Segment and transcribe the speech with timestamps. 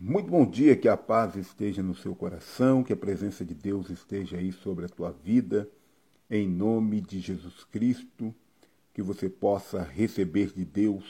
[0.00, 3.90] Muito bom dia, que a paz esteja no seu coração, que a presença de Deus
[3.90, 5.68] esteja aí sobre a tua vida,
[6.30, 8.32] em nome de Jesus Cristo,
[8.94, 11.04] que você possa receber de Deus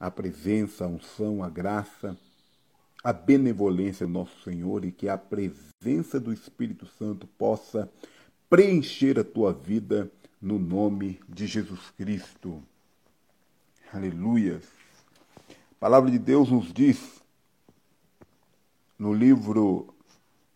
[0.00, 2.18] a presença, a unção, a graça,
[3.04, 7.88] a benevolência do nosso Senhor e que a presença do Espírito Santo possa
[8.50, 10.10] preencher a tua vida
[10.42, 12.60] no nome de Jesus Cristo.
[13.92, 14.64] Aleluias.
[15.48, 17.22] A palavra de Deus nos diz
[19.04, 19.94] no livro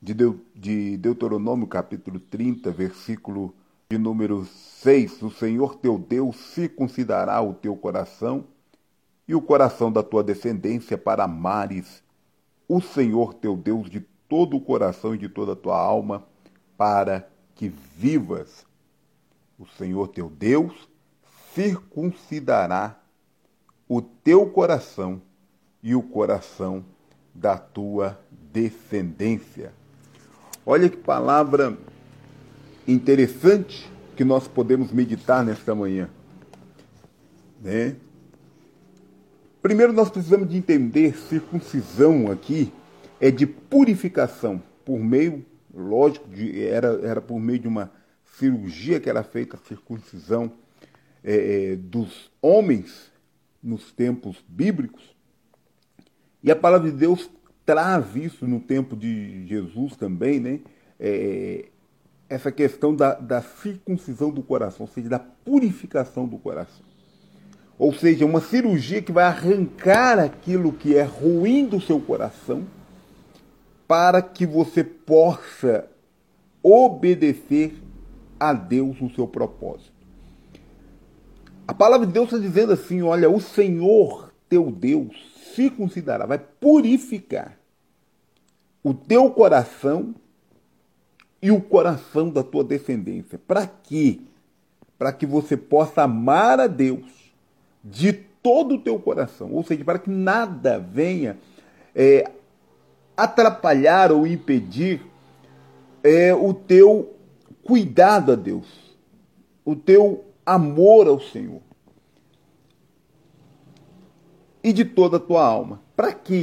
[0.00, 0.14] de,
[0.52, 3.54] de Deuteronômio, capítulo 30, versículo
[3.88, 8.44] de número 6, o Senhor teu Deus circuncidará o teu coração
[9.28, 12.02] e o coração da tua descendência para amares
[12.66, 16.26] o Senhor teu Deus de todo o coração e de toda a tua alma,
[16.76, 18.66] para que vivas.
[19.56, 20.88] O Senhor teu Deus
[21.54, 23.00] circuncidará
[23.88, 25.22] o teu coração
[25.80, 26.84] e o coração
[27.34, 28.18] da tua
[28.52, 29.72] descendência.
[30.64, 31.76] Olha que palavra
[32.86, 36.08] interessante que nós podemos meditar nesta manhã.
[37.60, 37.96] Né?
[39.62, 42.72] Primeiro nós precisamos de entender circuncisão aqui
[43.20, 47.90] é de purificação por meio, lógico, de, era, era por meio de uma
[48.36, 50.52] cirurgia que era feita a circuncisão
[51.22, 53.12] é, é dos homens
[53.62, 55.14] nos tempos bíblicos
[56.42, 57.30] e a palavra de Deus
[57.64, 60.60] traz isso no tempo de Jesus também, né?
[60.98, 61.66] É,
[62.28, 66.84] essa questão da, da circuncisão do coração, ou seja, da purificação do coração.
[67.78, 72.64] Ou seja, uma cirurgia que vai arrancar aquilo que é ruim do seu coração
[73.86, 75.88] para que você possa
[76.62, 77.74] obedecer
[78.38, 79.92] a Deus no seu propósito.
[81.66, 87.58] A palavra de Deus está dizendo assim: olha, o Senhor teu Deus circuncidará, vai purificar
[88.82, 90.14] o teu coração
[91.40, 93.38] e o coração da tua descendência.
[93.38, 94.20] Para quê?
[94.98, 97.32] Para que você possa amar a Deus
[97.82, 99.52] de todo o teu coração.
[99.52, 101.38] Ou seja, para que nada venha
[101.94, 102.30] é,
[103.16, 105.00] atrapalhar ou impedir
[106.02, 107.16] é, o teu
[107.62, 108.66] cuidado a Deus,
[109.64, 111.60] o teu amor ao Senhor
[114.62, 115.80] e de toda a tua alma.
[115.96, 116.42] Para que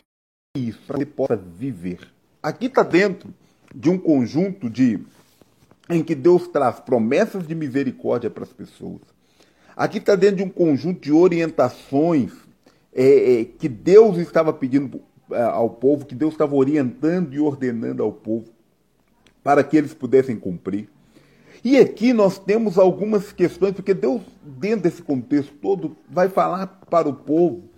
[0.57, 0.79] isso?
[0.87, 1.99] Para que você possa viver.
[2.41, 3.33] Aqui está dentro
[3.73, 4.99] de um conjunto de
[5.89, 9.01] em que Deus traz promessas de misericórdia para as pessoas.
[9.75, 12.31] Aqui está dentro de um conjunto de orientações
[12.93, 18.03] é, é, que Deus estava pedindo é, ao povo, que Deus estava orientando e ordenando
[18.03, 18.45] ao povo
[19.43, 20.89] para que eles pudessem cumprir.
[21.63, 27.07] E aqui nós temos algumas questões, porque Deus, dentro desse contexto todo, vai falar para
[27.07, 27.68] o povo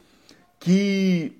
[0.61, 1.35] que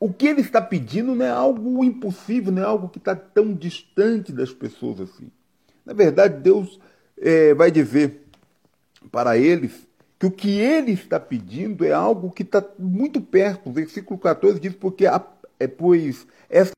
[0.00, 3.54] o que ele está pedindo não é algo impossível, não é algo que está tão
[3.54, 5.30] distante das pessoas assim.
[5.84, 6.80] Na verdade, Deus
[7.18, 8.22] é, vai dizer
[9.12, 9.86] para eles
[10.18, 13.68] que o que ele está pedindo é algo que está muito perto.
[13.68, 15.22] O versículo 14 diz, porque a,
[15.60, 16.72] é, pois essa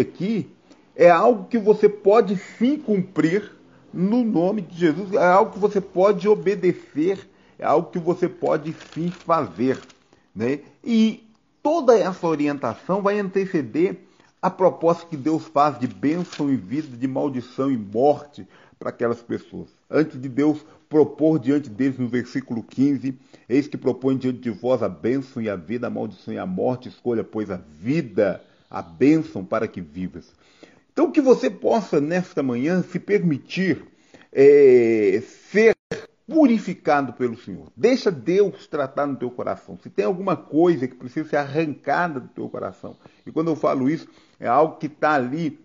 [0.00, 0.50] aqui
[0.96, 3.59] é algo que você pode sim cumprir
[3.92, 5.12] no nome de Jesus.
[5.12, 7.28] É algo que você pode obedecer,
[7.58, 9.80] é algo que você pode sim fazer.
[10.34, 10.60] Né?
[10.84, 11.24] E
[11.62, 13.98] toda essa orientação vai anteceder
[14.40, 18.46] a proposta que Deus faz de bênção e vida, de maldição e morte
[18.78, 19.68] para aquelas pessoas.
[19.90, 23.14] Antes de Deus propor diante deles no versículo 15,
[23.48, 26.46] eis que propõe diante de vós a bênção e a vida, a maldição e a
[26.46, 30.32] morte, escolha, pois, a vida, a bênção para que vivas.
[30.92, 33.84] Então, que você possa, nesta manhã, se permitir
[34.32, 35.76] é, ser
[36.26, 37.72] purificado pelo Senhor.
[37.76, 39.76] Deixa Deus tratar no teu coração.
[39.82, 42.96] Se tem alguma coisa que precisa ser arrancada do teu coração,
[43.26, 44.06] e quando eu falo isso,
[44.38, 45.58] é algo que está ali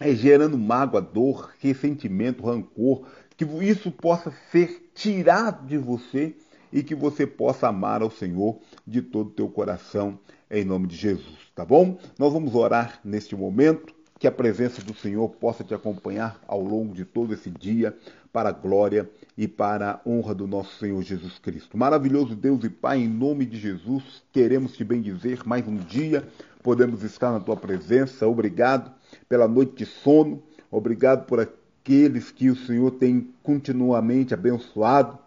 [0.00, 6.34] é, gerando mágoa, dor, ressentimento, rancor, que isso possa ser tirado de você
[6.72, 10.18] e que você possa amar ao Senhor de todo o teu coração,
[10.50, 11.98] em nome de Jesus, tá bom?
[12.18, 16.94] Nós vamos orar neste momento que a presença do Senhor possa te acompanhar ao longo
[16.94, 17.92] de todo esse dia,
[18.32, 21.76] para a glória e para a honra do nosso Senhor Jesus Cristo.
[21.76, 26.22] Maravilhoso Deus e Pai, em nome de Jesus, queremos te bendizer mais um dia,
[26.62, 28.24] podemos estar na tua presença.
[28.28, 28.92] Obrigado
[29.28, 30.40] pela noite de sono,
[30.70, 35.18] obrigado por aqueles que o Senhor tem continuamente abençoado.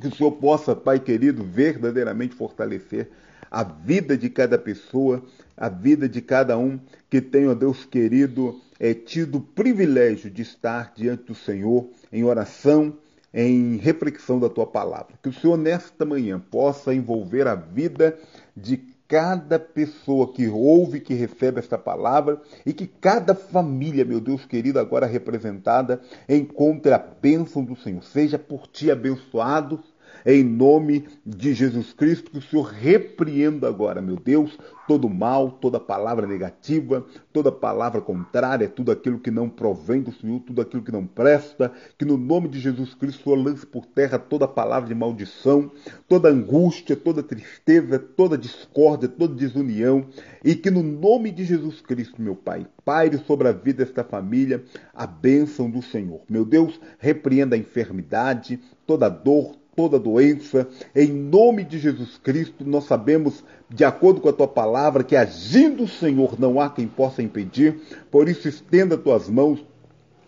[0.00, 3.10] Que o Senhor possa, Pai querido, verdadeiramente fortalecer
[3.52, 5.22] a vida de cada pessoa,
[5.54, 10.40] a vida de cada um que tem, ó Deus querido, é, tido o privilégio de
[10.40, 12.96] estar diante do Senhor em oração,
[13.32, 15.18] em reflexão da tua palavra.
[15.22, 18.18] Que o Senhor, nesta manhã, possa envolver a vida
[18.56, 24.46] de cada pessoa que ouve, que recebe esta palavra e que cada família, meu Deus
[24.46, 28.02] querido, agora representada, encontre a bênção do Senhor.
[28.02, 29.78] Seja por ti abençoado
[30.24, 35.80] em nome de Jesus Cristo, que o Senhor repreenda agora, meu Deus, todo mal, toda
[35.80, 40.92] palavra negativa, toda palavra contrária, tudo aquilo que não provém do Senhor, tudo aquilo que
[40.92, 44.88] não presta, que no nome de Jesus Cristo o Senhor lance por terra toda palavra
[44.88, 45.70] de maldição,
[46.08, 50.06] toda angústia, toda tristeza, toda discórdia, toda desunião,
[50.44, 54.62] e que no nome de Jesus Cristo, meu Pai, paire sobre a vida desta família
[54.94, 56.20] a bênção do Senhor.
[56.28, 60.68] Meu Deus, repreenda a enfermidade, toda dor, toda doença.
[60.94, 65.84] Em nome de Jesus Cristo, nós sabemos, de acordo com a tua palavra, que agindo
[65.84, 67.80] o Senhor não há quem possa impedir.
[68.10, 69.64] Por isso, estenda tuas mãos,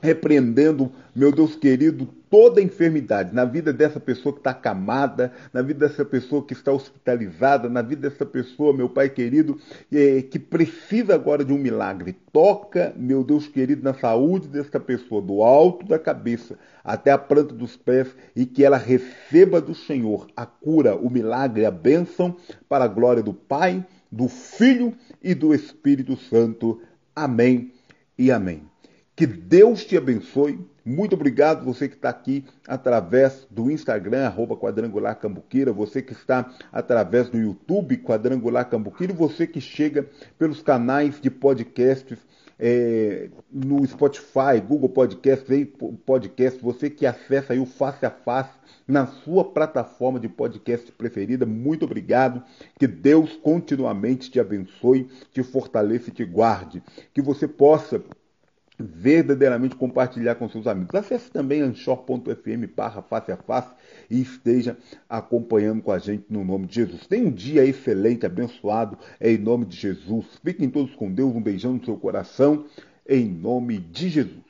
[0.04, 5.88] repreendendo, meu Deus querido, toda enfermidade na vida dessa pessoa que está acamada, na vida
[5.88, 9.58] dessa pessoa que está hospitalizada, na vida dessa pessoa, meu Pai querido,
[9.90, 12.14] é, que precisa agora de um milagre.
[12.30, 17.54] Toca, meu Deus querido, na saúde desta pessoa, do alto da cabeça até a planta
[17.54, 22.36] dos pés, e que ela receba do Senhor a cura, o milagre, a bênção,
[22.68, 24.92] para a glória do Pai, do Filho
[25.22, 26.82] e do Espírito Santo.
[27.16, 27.72] Amém
[28.18, 28.73] e amém.
[29.16, 30.58] Que Deus te abençoe.
[30.84, 36.52] Muito obrigado você que está aqui através do Instagram, arroba Quadrangular Cambuquira, você que está
[36.72, 40.06] através do YouTube, Quadrangular Cambuquira, e você que chega
[40.36, 42.18] pelos canais de podcasts
[42.58, 45.46] é, no Spotify, Google Podcast,
[46.04, 48.50] podcast, você que acessa aí o Face a Face
[48.86, 52.42] na sua plataforma de podcast preferida, muito obrigado.
[52.78, 56.82] Que Deus continuamente te abençoe, te fortaleça e te guarde.
[57.12, 58.02] Que você possa
[58.78, 60.94] verdadeiramente compartilhar com seus amigos.
[60.94, 63.72] Acesse também anchor.fm barra face a face
[64.10, 64.76] e esteja
[65.08, 67.06] acompanhando com a gente no nome de Jesus.
[67.06, 70.26] Tenha um dia excelente, abençoado, em nome de Jesus.
[70.44, 72.64] Fiquem todos com Deus, um beijão no seu coração,
[73.08, 74.43] em nome de Jesus.